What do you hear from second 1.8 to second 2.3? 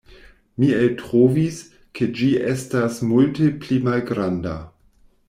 ke ĝi